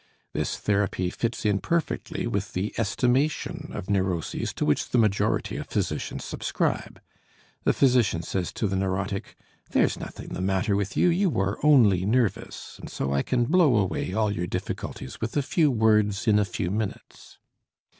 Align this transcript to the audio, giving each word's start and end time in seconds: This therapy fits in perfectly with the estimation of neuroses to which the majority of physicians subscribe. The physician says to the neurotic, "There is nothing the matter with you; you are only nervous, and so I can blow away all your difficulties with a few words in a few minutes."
This 0.33 0.57
therapy 0.57 1.11
fits 1.11 1.45
in 1.45 1.59
perfectly 1.59 2.25
with 2.25 2.53
the 2.53 2.73
estimation 2.79 3.69
of 3.71 3.87
neuroses 3.87 4.51
to 4.55 4.65
which 4.65 4.89
the 4.89 4.97
majority 4.97 5.57
of 5.57 5.67
physicians 5.69 6.25
subscribe. 6.25 6.99
The 7.65 7.73
physician 7.73 8.23
says 8.23 8.51
to 8.53 8.67
the 8.67 8.75
neurotic, 8.75 9.35
"There 9.69 9.83
is 9.85 9.99
nothing 9.99 10.29
the 10.29 10.41
matter 10.41 10.75
with 10.75 10.97
you; 10.97 11.09
you 11.09 11.29
are 11.39 11.59
only 11.63 12.03
nervous, 12.03 12.79
and 12.79 12.89
so 12.89 13.13
I 13.13 13.21
can 13.21 13.45
blow 13.45 13.77
away 13.77 14.11
all 14.11 14.31
your 14.31 14.47
difficulties 14.47 15.21
with 15.21 15.37
a 15.37 15.43
few 15.43 15.69
words 15.69 16.27
in 16.27 16.39
a 16.39 16.45
few 16.45 16.71
minutes." 16.71 17.37